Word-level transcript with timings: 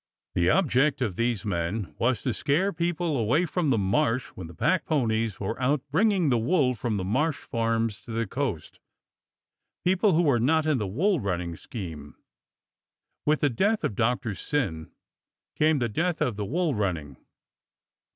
The 0.33 0.49
object 0.49 0.99
of 1.03 1.15
these 1.15 1.45
men 1.45 1.93
was 1.99 2.23
to 2.23 2.33
scare 2.33 2.73
people 2.73 3.17
away 3.17 3.45
from 3.45 3.69
the 3.69 3.77
Marsh 3.77 4.29
when 4.29 4.47
the 4.47 4.55
pack 4.55 4.83
ponies 4.85 5.39
were 5.39 5.61
out 5.61 5.83
bringing 5.91 6.29
the 6.31 6.39
wool 6.39 6.73
from 6.73 6.97
the 6.97 7.03
Marsh 7.03 7.37
farms 7.37 8.01
to 8.01 8.11
the 8.11 8.25
coast— 8.25 8.79
people 9.85 10.13
who 10.15 10.23
were 10.23 10.39
not 10.39 10.65
in 10.65 10.79
the 10.79 10.87
wool 10.87 11.19
running 11.19 11.55
scheme. 11.55 12.15
With 13.27 13.41
the 13.41 13.49
death 13.51 13.83
of 13.83 13.93
Doctor 13.93 14.33
Syn 14.33 14.89
came 15.55 15.77
the 15.77 15.87
death 15.87 16.19
of 16.19 16.35
the 16.35 16.45
wool 16.45 16.73
running. 16.73 17.17